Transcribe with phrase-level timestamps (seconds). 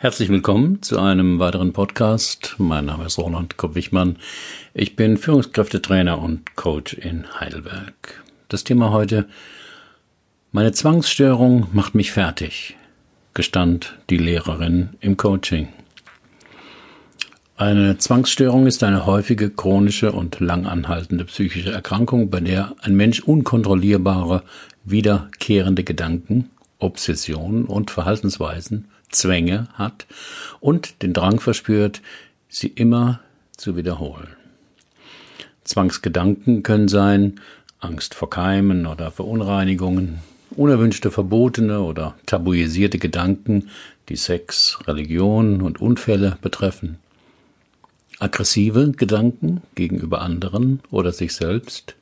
[0.00, 2.54] Herzlich willkommen zu einem weiteren Podcast.
[2.58, 4.18] Mein Name ist Roland Kopp-Wichmann.
[4.72, 8.22] Ich bin Führungskräftetrainer und Coach in Heidelberg.
[8.46, 9.28] Das Thema heute,
[10.52, 12.76] meine Zwangsstörung macht mich fertig,
[13.34, 15.66] gestand die Lehrerin im Coaching.
[17.56, 24.44] Eine Zwangsstörung ist eine häufige chronische und langanhaltende psychische Erkrankung, bei der ein Mensch unkontrollierbare,
[24.84, 30.06] wiederkehrende Gedanken, Obsessionen und Verhaltensweisen Zwänge hat
[30.60, 32.02] und den Drang verspürt,
[32.48, 33.20] sie immer
[33.56, 34.28] zu wiederholen.
[35.64, 37.40] Zwangsgedanken können sein
[37.80, 40.20] Angst vor Keimen oder Verunreinigungen,
[40.56, 43.70] unerwünschte verbotene oder tabuisierte Gedanken,
[44.08, 46.98] die Sex, Religion und Unfälle betreffen,
[48.18, 51.94] aggressive Gedanken gegenüber anderen oder sich selbst,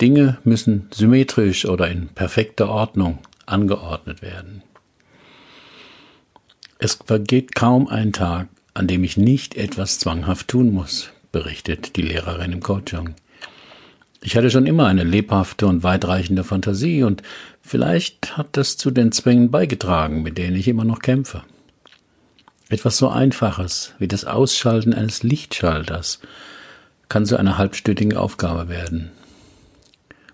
[0.00, 4.62] Dinge müssen symmetrisch oder in perfekter Ordnung angeordnet werden.
[6.84, 12.02] Es vergeht kaum ein Tag, an dem ich nicht etwas zwanghaft tun muss, berichtet die
[12.02, 13.14] Lehrerin im Coaching.
[14.20, 17.22] Ich hatte schon immer eine lebhafte und weitreichende Fantasie und
[17.60, 21.44] vielleicht hat das zu den Zwängen beigetragen, mit denen ich immer noch kämpfe.
[22.68, 26.18] Etwas so Einfaches wie das Ausschalten eines Lichtschalters
[27.08, 29.12] kann zu einer halbstündigen Aufgabe werden.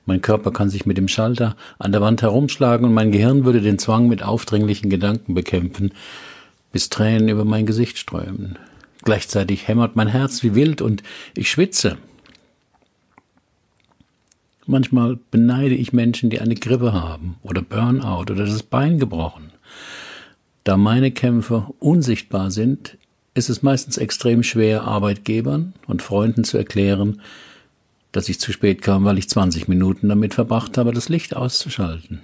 [0.07, 3.61] Mein Körper kann sich mit dem Schalter an der Wand herumschlagen und mein Gehirn würde
[3.61, 5.93] den Zwang mit aufdringlichen Gedanken bekämpfen,
[6.79, 8.57] bis Tränen über mein Gesicht strömen.
[9.03, 11.03] Gleichzeitig hämmert mein Herz wie wild und
[11.35, 11.99] ich schwitze.
[14.65, 19.51] Manchmal beneide ich Menschen, die eine Grippe haben oder Burnout oder das Bein gebrochen.
[20.63, 22.97] Da meine Kämpfe unsichtbar sind,
[23.35, 27.23] ist es meistens extrem schwer, Arbeitgebern und Freunden zu erklären,
[28.13, 32.21] dass ich zu spät kam, weil ich 20 Minuten damit verbracht habe, das Licht auszuschalten.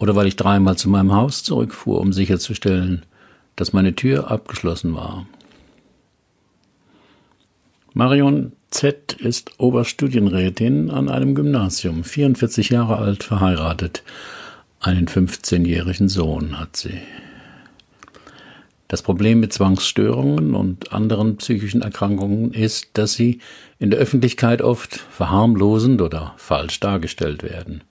[0.00, 3.06] Oder weil ich dreimal zu meinem Haus zurückfuhr, um sicherzustellen,
[3.56, 5.26] dass meine Tür abgeschlossen war.
[7.94, 9.12] Marion Z.
[9.12, 14.02] ist Oberstudienrätin an einem Gymnasium, 44 Jahre alt, verheiratet.
[14.80, 17.02] Einen 15-jährigen Sohn hat sie.
[18.88, 23.40] Das Problem mit Zwangsstörungen und anderen psychischen Erkrankungen ist, dass sie
[23.78, 27.84] in der Öffentlichkeit oft verharmlosend oder falsch dargestellt werden.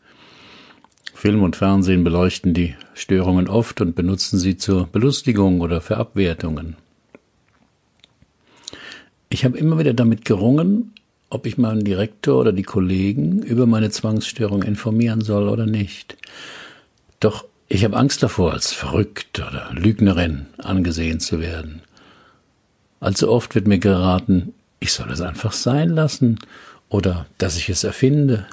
[1.21, 6.77] Film und Fernsehen beleuchten die Störungen oft und benutzen sie zur Belustigung oder für Abwertungen.
[9.29, 10.93] Ich habe immer wieder damit gerungen,
[11.29, 16.17] ob ich meinen Direktor oder die Kollegen über meine Zwangsstörung informieren soll oder nicht.
[17.19, 21.83] Doch ich habe Angst davor, als verrückt oder Lügnerin angesehen zu werden.
[22.99, 26.39] Allzu oft wird mir geraten, ich soll es einfach sein lassen
[26.89, 28.47] oder dass ich es erfinde.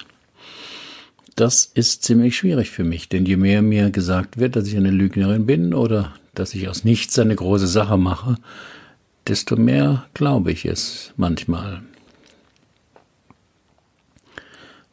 [1.39, 4.91] Das ist ziemlich schwierig für mich, denn je mehr mir gesagt wird, dass ich eine
[4.91, 8.39] Lügnerin bin oder dass ich aus nichts eine große Sache mache,
[9.29, 11.83] desto mehr glaube ich es manchmal.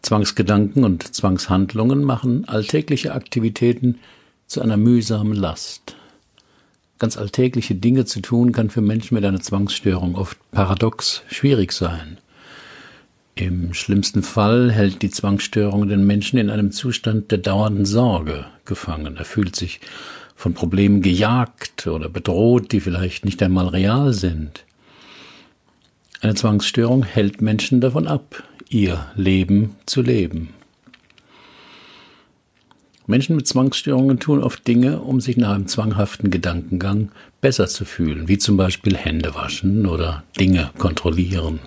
[0.03, 3.97] Zwangsgedanken und Zwangshandlungen machen alltägliche Aktivitäten
[4.45, 5.95] zu einer mühsamen Last.
[6.99, 12.19] Ganz alltägliche Dinge zu tun kann für Menschen mit einer Zwangsstörung oft paradox schwierig sein.
[13.37, 19.17] Im schlimmsten Fall hält die Zwangsstörung den Menschen in einem Zustand der dauernden Sorge gefangen.
[19.17, 19.81] Er fühlt sich
[20.37, 24.63] von Problemen gejagt oder bedroht, die vielleicht nicht einmal real sind.
[26.21, 30.53] Eine Zwangsstörung hält Menschen davon ab, ihr Leben zu leben.
[33.07, 38.29] Menschen mit Zwangsstörungen tun oft Dinge, um sich nach einem zwanghaften Gedankengang besser zu fühlen,
[38.29, 41.59] wie zum Beispiel Hände waschen oder Dinge kontrollieren.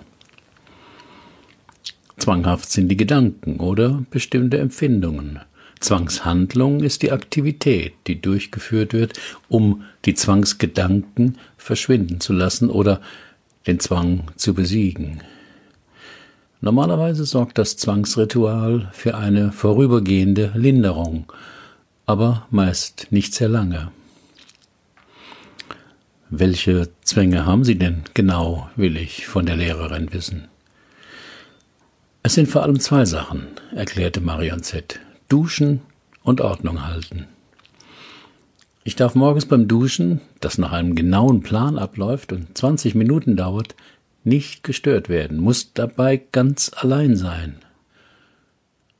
[2.19, 5.39] Zwanghaft sind die Gedanken oder bestimmte Empfindungen.
[5.79, 13.01] Zwangshandlung ist die Aktivität, die durchgeführt wird, um die Zwangsgedanken verschwinden zu lassen oder
[13.65, 15.21] den Zwang zu besiegen.
[16.61, 21.31] Normalerweise sorgt das Zwangsritual für eine vorübergehende Linderung,
[22.05, 23.91] aber meist nicht sehr lange.
[26.29, 30.49] Welche Zwänge haben Sie denn genau, will ich von der Lehrerin wissen.
[32.21, 34.99] Es sind vor allem zwei Sachen, erklärte Marion Z.
[35.29, 35.81] Duschen
[36.21, 37.27] und Ordnung halten.
[38.83, 43.75] Ich darf morgens beim Duschen, das nach einem genauen Plan abläuft und 20 Minuten dauert,
[44.25, 47.55] nicht gestört werden, muss dabei ganz allein sein.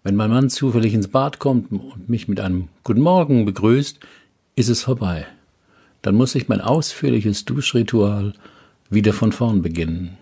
[0.01, 3.99] Wenn mein Mann zufällig ins Bad kommt und mich mit einem Guten Morgen begrüßt,
[4.55, 5.25] ist es vorbei.
[6.01, 8.33] Dann muss ich mein ausführliches Duschritual
[8.89, 10.17] wieder von vorn beginnen.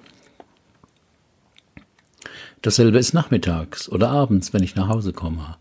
[2.61, 5.57] Dasselbe ist nachmittags oder abends, wenn ich nach Hause komme.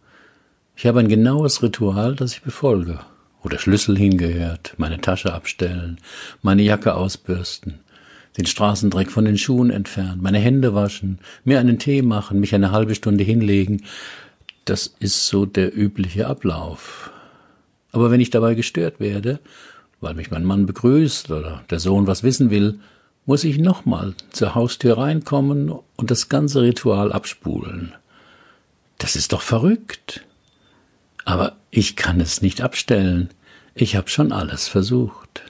[0.77, 3.01] Ich habe ein genaues Ritual, das ich befolge.
[3.47, 5.99] wo der Schlüssel hingehört, meine Tasche abstellen,
[6.43, 7.75] meine Jacke ausbürsten,
[8.37, 12.73] den Straßendreck von den Schuhen entfernen, meine Hände waschen, mir einen Tee machen, mich eine
[12.73, 13.85] halbe Stunde hinlegen.
[14.65, 17.13] Das ist so der übliche Ablauf.
[17.93, 19.39] Aber wenn ich dabei gestört werde,
[20.01, 22.81] weil mich mein Mann begrüßt oder der Sohn was wissen will,
[23.27, 27.95] muss ich nochmal zur Haustür reinkommen und das ganze Ritual abspulen.
[28.99, 30.25] Das ist doch verrückt.
[31.25, 33.31] Aber ich kann es nicht abstellen.
[33.75, 35.43] Ich habe schon alles versucht.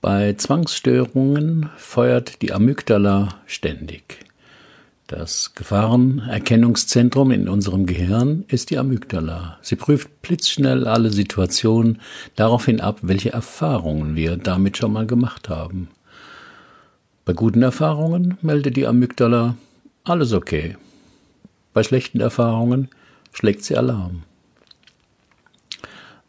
[0.00, 4.25] Bei Zwangsstörungen feuert die Amygdala ständig.
[5.08, 9.56] Das Gefahrenerkennungszentrum in unserem Gehirn ist die Amygdala.
[9.62, 12.00] Sie prüft blitzschnell alle Situationen
[12.34, 15.86] daraufhin ab, welche Erfahrungen wir damit schon mal gemacht haben.
[17.24, 19.56] Bei guten Erfahrungen meldet die Amygdala
[20.02, 20.76] alles okay.
[21.72, 22.88] Bei schlechten Erfahrungen
[23.32, 24.24] schlägt sie Alarm.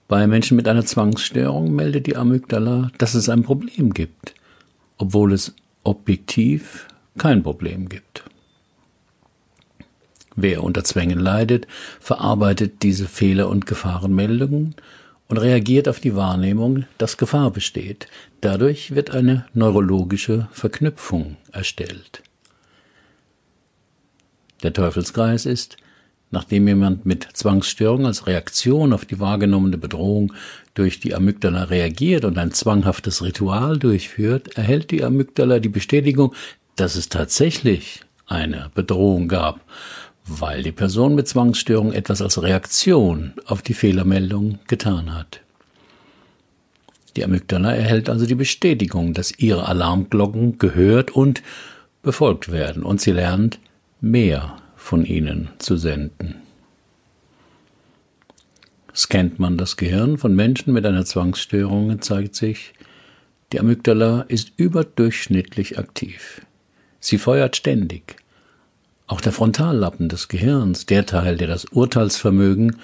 [0.07, 4.35] Bei Menschen mit einer Zwangsstörung meldet die Amygdala, dass es ein Problem gibt,
[4.99, 6.87] obwohl es objektiv
[7.17, 8.23] kein Problem gibt.
[10.39, 11.65] Wer unter Zwängen leidet,
[11.99, 14.75] verarbeitet diese Fehler- und Gefahrenmeldungen
[15.27, 18.07] und reagiert auf die Wahrnehmung, dass Gefahr besteht.
[18.41, 22.21] Dadurch wird eine neurologische Verknüpfung erstellt.
[24.61, 25.77] Der Teufelskreis ist,
[26.29, 30.33] nachdem jemand mit Zwangsstörung als Reaktion auf die wahrgenommene Bedrohung
[30.75, 36.35] durch die Amygdala reagiert und ein zwanghaftes Ritual durchführt, erhält die Amygdala die Bestätigung,
[36.75, 39.61] dass es tatsächlich eine Bedrohung gab
[40.27, 45.41] weil die Person mit Zwangsstörung etwas als Reaktion auf die Fehlermeldung getan hat.
[47.15, 51.41] Die Amygdala erhält also die Bestätigung, dass ihre Alarmglocken gehört und
[52.03, 53.59] befolgt werden und sie lernt,
[54.01, 56.35] mehr von ihnen zu senden.
[58.93, 62.73] Scannt man das Gehirn von Menschen mit einer Zwangsstörung, zeigt sich,
[63.51, 66.41] die Amygdala ist überdurchschnittlich aktiv.
[66.99, 68.17] Sie feuert ständig.
[69.07, 72.75] Auch der Frontallappen des Gehirns, der Teil, der das Urteilsvermögen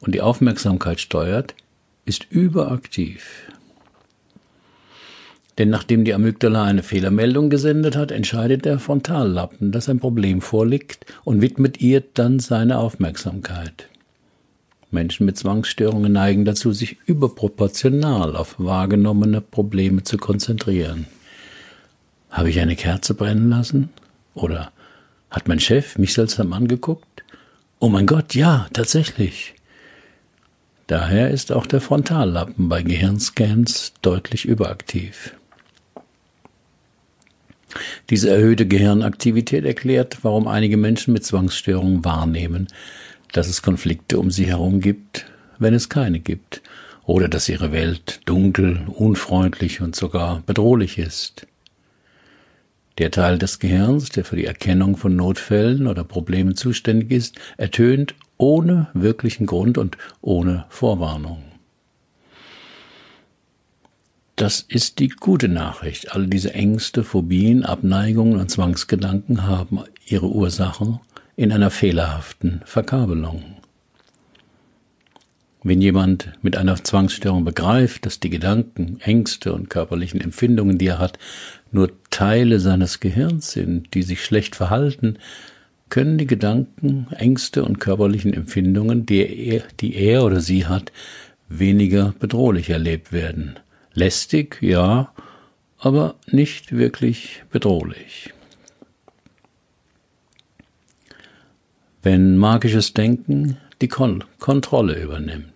[0.00, 1.54] und die Aufmerksamkeit steuert,
[2.04, 3.50] ist überaktiv.
[5.58, 11.04] Denn nachdem die Amygdala eine Fehlermeldung gesendet hat, entscheidet der Frontallappen, dass ein Problem vorliegt
[11.24, 13.88] und widmet ihr dann seine Aufmerksamkeit.
[14.90, 21.06] Menschen mit Zwangsstörungen neigen dazu, sich überproportional auf wahrgenommene Probleme zu konzentrieren.
[22.30, 23.90] Habe ich eine Kerze brennen lassen?
[24.34, 24.72] Oder
[25.32, 27.24] hat mein Chef mich seltsam angeguckt?
[27.80, 29.54] Oh mein Gott, ja, tatsächlich.
[30.86, 35.34] Daher ist auch der Frontallappen bei Gehirnscans deutlich überaktiv.
[38.10, 42.68] Diese erhöhte Gehirnaktivität erklärt, warum einige Menschen mit Zwangsstörungen wahrnehmen,
[43.32, 45.24] dass es Konflikte um sie herum gibt,
[45.58, 46.60] wenn es keine gibt,
[47.04, 51.46] oder dass ihre Welt dunkel, unfreundlich und sogar bedrohlich ist.
[52.98, 58.14] Der Teil des Gehirns, der für die Erkennung von Notfällen oder Problemen zuständig ist, ertönt
[58.36, 61.42] ohne wirklichen Grund und ohne Vorwarnung.
[64.36, 66.12] Das ist die gute Nachricht.
[66.12, 71.00] All diese Ängste, Phobien, Abneigungen und Zwangsgedanken haben ihre Ursachen
[71.36, 73.61] in einer fehlerhaften Verkabelung.
[75.64, 80.98] Wenn jemand mit einer Zwangsstörung begreift, dass die Gedanken, Ängste und körperlichen Empfindungen, die er
[80.98, 81.20] hat,
[81.70, 85.18] nur Teile seines Gehirns sind, die sich schlecht verhalten,
[85.88, 90.90] können die Gedanken, Ängste und körperlichen Empfindungen, die er, die er oder sie hat,
[91.48, 93.58] weniger bedrohlich erlebt werden.
[93.92, 95.12] Lästig, ja,
[95.78, 98.32] aber nicht wirklich bedrohlich.
[102.02, 105.51] Wenn magisches Denken die Kon Kontrolle übernimmt.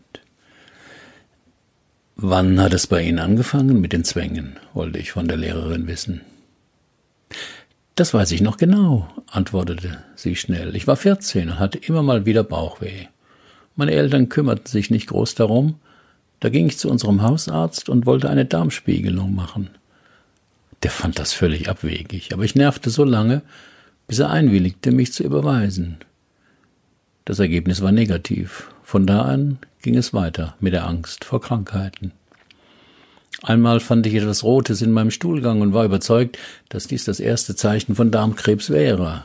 [2.19, 4.57] Wann hat es bei Ihnen angefangen mit den Zwängen?
[4.73, 6.23] wollte ich von der Lehrerin wissen.
[7.95, 10.75] Das weiß ich noch genau, antwortete sie schnell.
[10.77, 13.09] Ich war vierzehn und hatte immer mal wieder Bauchweh.
[13.75, 15.75] Meine Eltern kümmerten sich nicht groß darum.
[16.41, 19.69] Da ging ich zu unserem Hausarzt und wollte eine Darmspiegelung machen.
[20.85, 23.43] Der fand das völlig abwegig, aber ich nervte so lange,
[24.09, 25.99] bis er einwilligte, mich zu überweisen.
[27.27, 28.71] Das Ergebnis war negativ.
[28.87, 32.13] Von da an ging es weiter mit der Angst vor Krankheiten.
[33.43, 36.39] Einmal fand ich etwas Rotes in meinem Stuhlgang und war überzeugt,
[36.69, 39.25] dass dies das erste Zeichen von Darmkrebs wäre,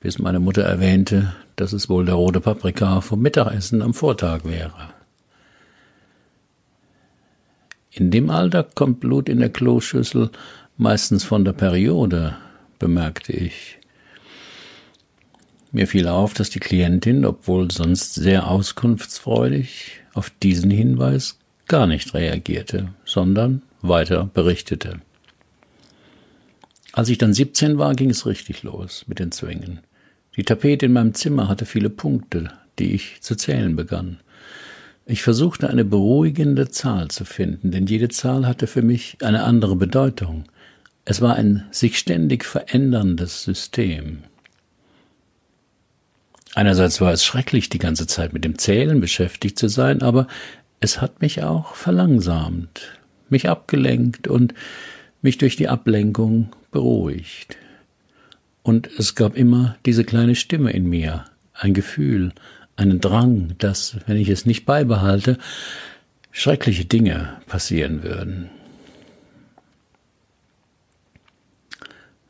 [0.00, 4.92] bis meine Mutter erwähnte, dass es wohl der rote Paprika vom Mittagessen am Vortag wäre.
[7.92, 10.30] In dem Alter kommt Blut in der Kloschüssel
[10.76, 12.36] meistens von der Periode,
[12.80, 13.79] bemerkte ich.
[15.72, 22.14] Mir fiel auf, dass die Klientin, obwohl sonst sehr auskunftsfreudig, auf diesen Hinweis gar nicht
[22.14, 25.00] reagierte, sondern weiter berichtete.
[26.92, 29.80] Als ich dann 17 war, ging es richtig los mit den Zwängen.
[30.36, 32.48] Die Tapete in meinem Zimmer hatte viele Punkte,
[32.80, 34.18] die ich zu zählen begann.
[35.06, 39.76] Ich versuchte eine beruhigende Zahl zu finden, denn jede Zahl hatte für mich eine andere
[39.76, 40.44] Bedeutung.
[41.04, 44.24] Es war ein sich ständig veränderndes System.
[46.54, 50.26] Einerseits war es schrecklich, die ganze Zeit mit dem Zählen beschäftigt zu sein, aber
[50.80, 54.54] es hat mich auch verlangsamt, mich abgelenkt und
[55.22, 57.56] mich durch die Ablenkung beruhigt.
[58.62, 62.32] Und es gab immer diese kleine Stimme in mir, ein Gefühl,
[62.76, 65.38] einen Drang, dass, wenn ich es nicht beibehalte,
[66.32, 68.50] schreckliche Dinge passieren würden.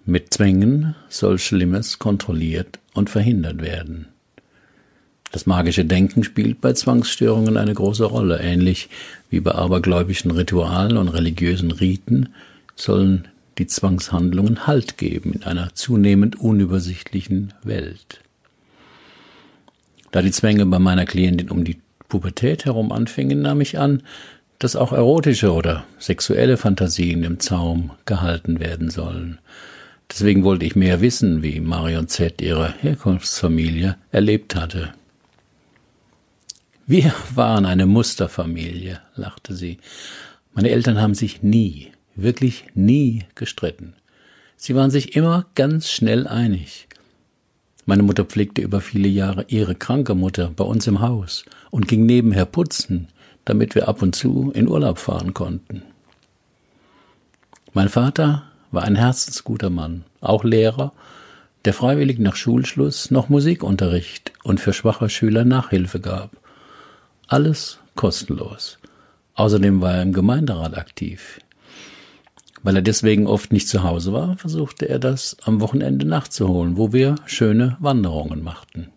[0.05, 4.07] Mit Zwängen soll Schlimmes kontrolliert und verhindert werden.
[5.33, 8.41] Das magische Denken spielt bei Zwangsstörungen eine große Rolle.
[8.41, 8.89] Ähnlich
[9.31, 12.31] wie bei abergläubischen Ritualen und religiösen Riten
[12.77, 13.29] sollen
[13.59, 18.21] die Zwangshandlungen Halt geben in einer zunehmend unübersichtlichen Welt.
[20.11, 21.79] Da die Zwänge bei meiner Klientin um die
[22.09, 24.03] Pubertät herum anfingen, nahm ich an,
[24.59, 29.39] dass auch erotische oder sexuelle Fantasien im Zaum gehalten werden sollen.
[30.11, 32.43] Deswegen wollte ich mehr wissen, wie Marion Z.
[32.43, 34.93] ihre Herkunftsfamilie erlebt hatte.
[36.87, 39.79] Wir waren eine Musterfamilie, lachte sie.
[40.53, 43.95] Meine Eltern haben sich nie, wirklich nie gestritten.
[44.57, 46.89] Sie waren sich immer ganz schnell einig.
[47.87, 52.05] Meine Mutter pflegte über viele Jahre ihre kranke Mutter bei uns im Haus und ging
[52.05, 53.09] nebenher putzen,
[53.45, 55.83] damit wir ab und zu in Urlaub fahren konnten.
[57.73, 60.93] Mein Vater war ein herzensguter Mann, auch Lehrer,
[61.65, 66.31] der freiwillig nach Schulschluss noch Musikunterricht und für schwache Schüler Nachhilfe gab.
[67.27, 68.79] Alles kostenlos.
[69.35, 71.41] Außerdem war er im Gemeinderat aktiv.
[72.63, 76.93] Weil er deswegen oft nicht zu Hause war, versuchte er das am Wochenende nachzuholen, wo
[76.93, 78.89] wir schöne Wanderungen machten.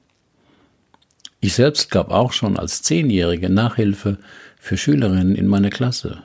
[1.40, 4.18] Ich selbst gab auch schon als Zehnjährige Nachhilfe
[4.58, 6.24] für Schülerinnen in meiner Klasse.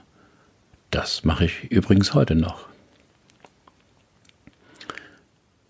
[0.90, 2.67] Das mache ich übrigens heute noch.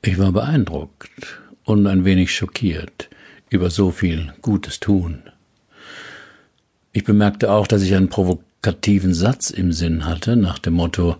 [0.09, 3.11] Ich war beeindruckt und ein wenig schockiert
[3.51, 5.23] über so viel gutes Tun.
[6.93, 11.17] Ich bemerkte auch, dass ich einen provokativen Satz im Sinn hatte, nach dem Motto,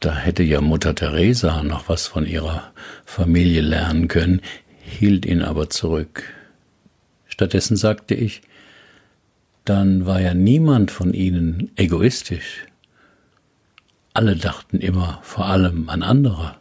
[0.00, 2.72] da hätte ja Mutter Teresa noch was von ihrer
[3.04, 4.40] Familie lernen können,
[4.80, 6.24] hielt ihn aber zurück.
[7.26, 8.42] Stattdessen sagte ich,
[9.64, 12.66] dann war ja niemand von ihnen egoistisch.
[14.14, 16.56] Alle dachten immer vor allem an andere.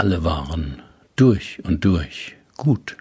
[0.00, 0.80] Alle waren
[1.14, 2.96] durch und durch gut.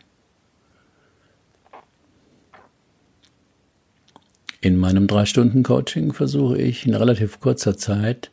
[4.60, 8.30] In meinem Drei-Stunden-Coaching versuche ich in relativ kurzer Zeit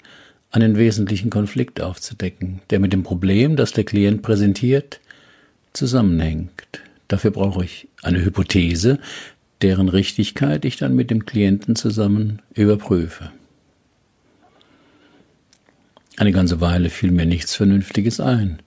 [0.50, 4.99] einen wesentlichen Konflikt aufzudecken, der mit dem Problem, das der Klient präsentiert,
[5.73, 6.80] zusammenhängt.
[7.06, 8.99] Dafür brauche ich eine Hypothese,
[9.62, 13.30] deren Richtigkeit ich dann mit dem Klienten zusammen überprüfe.
[16.18, 18.62] Eine ganze Weile fiel mir nichts Vernünftiges ein,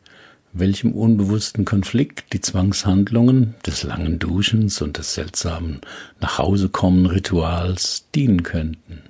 [0.53, 5.82] welchem unbewussten Konflikt die Zwangshandlungen des langen Duschens und des seltsamen
[6.22, 9.01] Nachhausekommen Rituals dienen könnten.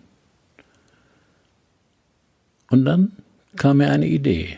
[2.70, 3.12] Und dann
[3.58, 4.58] kam mir eine Idee.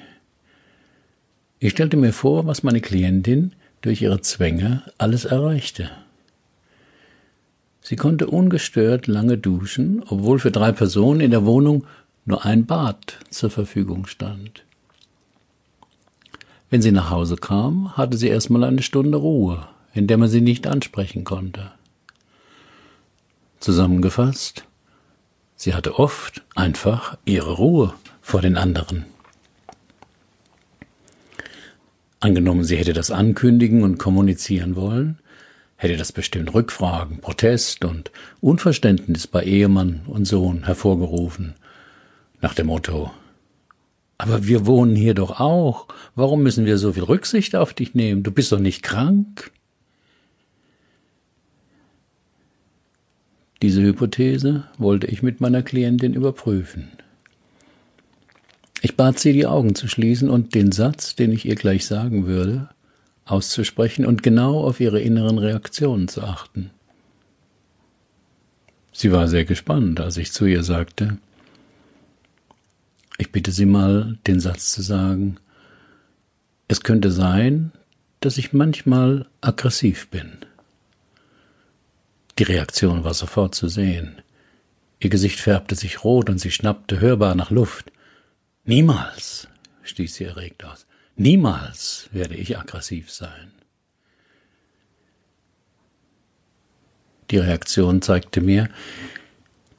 [1.57, 5.89] Ich stellte mir vor, was meine Klientin durch ihre Zwänge alles erreichte.
[7.81, 11.87] Sie konnte ungestört lange duschen, obwohl für drei Personen in der Wohnung
[12.25, 14.63] nur ein Bad zur Verfügung stand.
[16.69, 20.41] Wenn sie nach Hause kam, hatte sie erstmal eine Stunde Ruhe, in der man sie
[20.41, 21.71] nicht ansprechen konnte.
[23.59, 24.63] Zusammengefasst,
[25.55, 29.05] sie hatte oft einfach ihre Ruhe vor den anderen.
[32.21, 35.19] Angenommen, sie hätte das ankündigen und kommunizieren wollen,
[35.75, 41.55] hätte das bestimmt Rückfragen, Protest und Unverständnis bei Ehemann und Sohn hervorgerufen,
[42.41, 43.11] nach dem Motto
[44.17, 48.23] Aber wir wohnen hier doch auch, warum müssen wir so viel Rücksicht auf dich nehmen?
[48.23, 49.51] Du bist doch nicht krank.
[53.61, 56.89] Diese Hypothese wollte ich mit meiner Klientin überprüfen.
[58.81, 62.25] Ich bat sie, die Augen zu schließen und den Satz, den ich ihr gleich sagen
[62.25, 62.69] würde,
[63.25, 66.71] auszusprechen und genau auf ihre inneren Reaktionen zu achten.
[68.91, 71.17] Sie war sehr gespannt, als ich zu ihr sagte,
[73.21, 75.37] ich bitte Sie mal, den Satz zu sagen.
[76.67, 77.71] Es könnte sein,
[78.19, 80.39] dass ich manchmal aggressiv bin.
[82.39, 84.23] Die Reaktion war sofort zu sehen.
[84.99, 87.91] Ihr Gesicht färbte sich rot und sie schnappte hörbar nach Luft.
[88.65, 89.47] Niemals,
[89.83, 93.51] stieß sie erregt aus, niemals werde ich aggressiv sein.
[97.29, 98.67] Die Reaktion zeigte mir,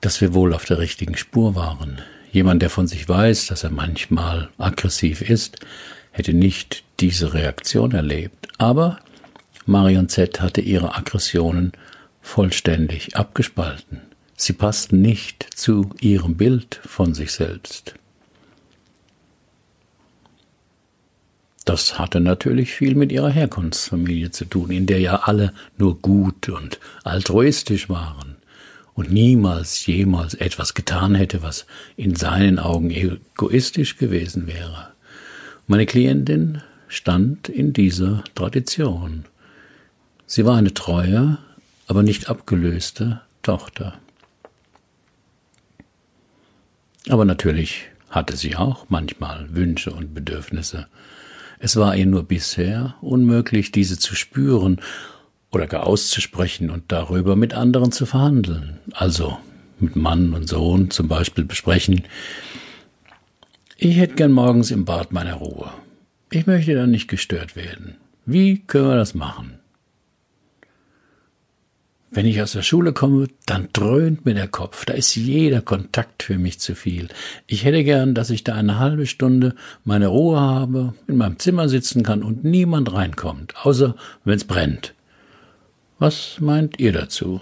[0.00, 2.00] dass wir wohl auf der richtigen Spur waren.
[2.32, 5.58] Jemand, der von sich weiß, dass er manchmal aggressiv ist,
[6.12, 8.48] hätte nicht diese Reaktion erlebt.
[8.56, 8.98] Aber
[9.66, 11.72] Marion Z hatte ihre Aggressionen
[12.22, 14.00] vollständig abgespalten.
[14.34, 17.94] Sie passten nicht zu ihrem Bild von sich selbst.
[21.66, 26.48] Das hatte natürlich viel mit ihrer Herkunftsfamilie zu tun, in der ja alle nur gut
[26.48, 28.31] und altruistisch waren
[28.94, 34.92] und niemals jemals etwas getan hätte, was in seinen Augen egoistisch gewesen wäre.
[35.66, 39.24] Meine Klientin stand in dieser Tradition.
[40.26, 41.38] Sie war eine treue,
[41.86, 43.98] aber nicht abgelöste Tochter.
[47.08, 50.86] Aber natürlich hatte sie auch manchmal Wünsche und Bedürfnisse.
[51.58, 54.80] Es war ihr nur bisher unmöglich, diese zu spüren
[55.52, 58.78] oder gar auszusprechen und darüber mit anderen zu verhandeln.
[58.92, 59.38] Also
[59.78, 62.02] mit Mann und Sohn zum Beispiel besprechen.
[63.76, 65.70] Ich hätte gern morgens im Bad meine Ruhe.
[66.30, 67.96] Ich möchte dann nicht gestört werden.
[68.24, 69.58] Wie können wir das machen?
[72.14, 74.84] Wenn ich aus der Schule komme, dann dröhnt mir der Kopf.
[74.84, 77.08] Da ist jeder Kontakt für mich zu viel.
[77.46, 79.54] Ich hätte gern, dass ich da eine halbe Stunde
[79.84, 84.94] meine Ruhe habe, in meinem Zimmer sitzen kann und niemand reinkommt, außer wenn es brennt.
[86.02, 87.40] Was meint ihr dazu?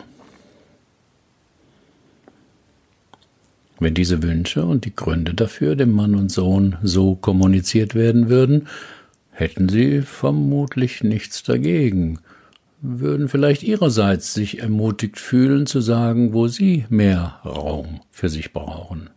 [3.78, 8.68] Wenn diese Wünsche und die Gründe dafür dem Mann und Sohn so kommuniziert werden würden,
[9.30, 12.18] hätten sie vermutlich nichts dagegen
[12.82, 19.08] würden vielleicht ihrerseits sich ermutigt fühlen zu sagen, wo sie mehr Raum für sich brauchen.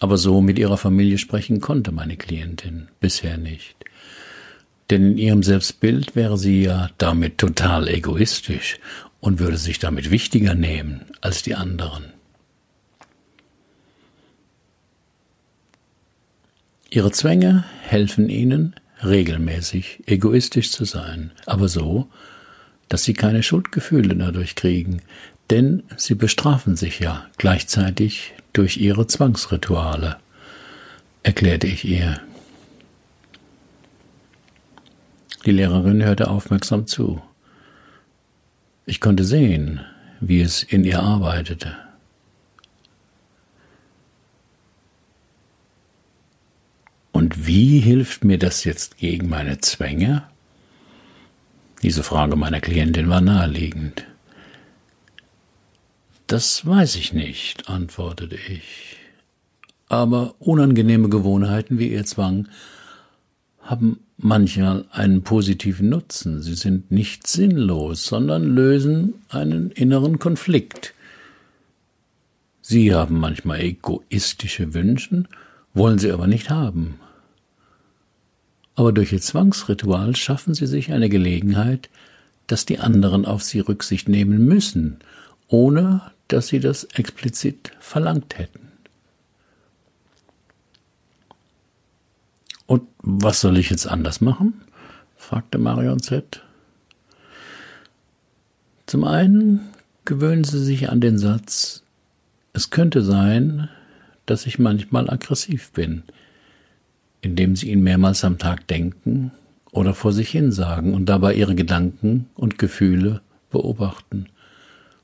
[0.00, 3.76] Aber so mit ihrer Familie sprechen konnte meine Klientin bisher nicht.
[4.90, 8.78] Denn in ihrem Selbstbild wäre sie ja damit total egoistisch
[9.20, 12.12] und würde sich damit wichtiger nehmen als die anderen.
[16.90, 22.08] Ihre Zwänge helfen ihnen, regelmäßig egoistisch zu sein, aber so,
[22.88, 25.00] dass sie keine Schuldgefühle dadurch kriegen,
[25.50, 30.18] denn sie bestrafen sich ja gleichzeitig durch ihre Zwangsrituale,
[31.22, 32.20] erklärte ich ihr.
[35.46, 37.22] Die Lehrerin hörte aufmerksam zu.
[38.86, 39.80] Ich konnte sehen,
[40.20, 41.76] wie es in ihr arbeitete.
[47.12, 50.24] Und wie hilft mir das jetzt gegen meine Zwänge?
[51.82, 54.06] Diese Frage meiner Klientin war naheliegend.
[56.26, 58.96] Das weiß ich nicht, antwortete ich.
[59.88, 62.48] Aber unangenehme Gewohnheiten wie ihr Zwang
[63.60, 66.42] haben manchmal einen positiven Nutzen.
[66.42, 70.94] Sie sind nicht sinnlos, sondern lösen einen inneren Konflikt.
[72.62, 75.24] Sie haben manchmal egoistische Wünsche,
[75.74, 76.98] wollen sie aber nicht haben
[78.74, 81.88] aber durch ihr Zwangsritual schaffen sie sich eine Gelegenheit,
[82.46, 84.98] dass die anderen auf sie Rücksicht nehmen müssen,
[85.48, 88.72] ohne dass sie das explizit verlangt hätten.
[92.66, 94.62] Und was soll ich jetzt anders machen?
[95.16, 96.42] fragte Marion Z.
[98.86, 99.60] Zum einen
[100.04, 101.82] gewöhnen Sie sich an den Satz,
[102.52, 103.68] es könnte sein,
[104.26, 106.04] dass ich manchmal aggressiv bin,
[107.20, 109.32] indem sie ihn mehrmals am Tag denken
[109.72, 114.26] oder vor sich hin sagen und dabei ihre Gedanken und Gefühle beobachten.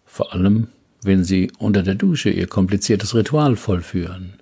[0.05, 0.69] Vor allem,
[1.03, 4.35] wenn sie unter der Dusche ihr kompliziertes Ritual vollführen.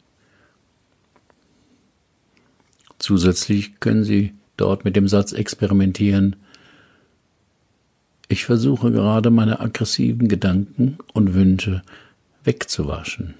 [2.99, 6.37] Zusätzlich können sie dort mit dem Satz experimentieren,
[8.31, 11.83] ich versuche gerade meine aggressiven Gedanken und Wünsche
[12.45, 13.35] wegzuwaschen.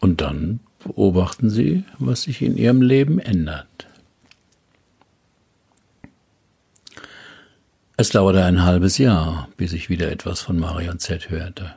[0.00, 3.86] Und dann beobachten Sie, was sich in Ihrem Leben ändert.
[7.96, 11.74] Es dauerte ein halbes Jahr, bis ich wieder etwas von Marion Z hörte.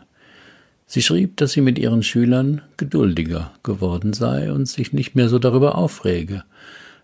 [0.92, 5.38] Sie schrieb, dass sie mit ihren Schülern geduldiger geworden sei und sich nicht mehr so
[5.38, 6.44] darüber aufrege,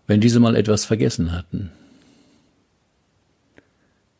[0.08, 1.70] wenn diese mal etwas vergessen hatten.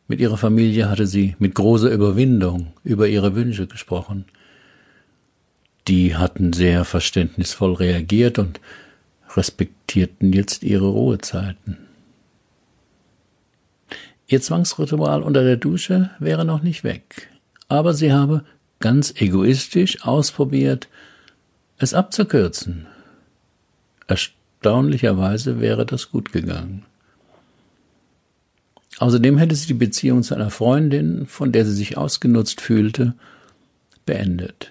[0.06, 4.26] Mit ihrer Familie hatte sie mit großer Überwindung über ihre Wünsche gesprochen,
[5.88, 8.60] die hatten sehr verständnisvoll reagiert und
[9.34, 11.78] respektierten jetzt ihre Ruhezeiten.
[14.28, 17.30] Ihr Zwangsritual unter der Dusche wäre noch nicht weg,
[17.66, 18.44] aber sie habe
[18.80, 20.88] ganz egoistisch ausprobiert,
[21.78, 22.86] es abzukürzen.
[24.06, 26.84] Erstaunlicherweise wäre das gut gegangen.
[28.98, 33.14] Außerdem hätte sie die Beziehung zu einer Freundin, von der sie sich ausgenutzt fühlte,
[34.06, 34.70] beendet.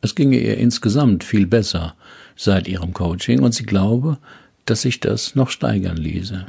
[0.00, 1.94] Es ginge ihr insgesamt viel besser
[2.36, 4.18] seit ihrem Coaching und sie glaube,
[4.64, 6.46] dass sich das noch steigern ließe.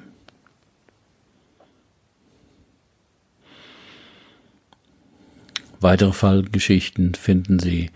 [5.83, 7.89] Weitere Fallgeschichten finden Sie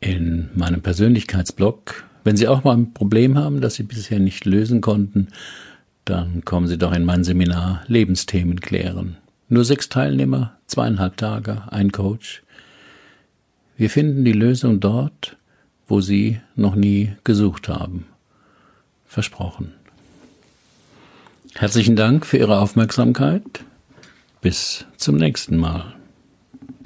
[0.00, 2.04] in meinem Persönlichkeitsblog.
[2.24, 5.28] Wenn Sie auch mal ein Problem haben, das Sie bisher nicht lösen konnten,
[6.04, 9.16] dann kommen Sie doch in mein Seminar Lebensthemen klären.
[9.48, 12.42] Nur sechs Teilnehmer, zweieinhalb Tage, ein Coach.
[13.78, 15.38] Wir finden die Lösung dort,
[15.88, 18.04] wo Sie noch nie gesucht haben.
[19.06, 19.72] Versprochen.
[21.54, 23.64] Herzlichen Dank für Ihre Aufmerksamkeit.
[24.42, 25.94] Bis zum nächsten Mal.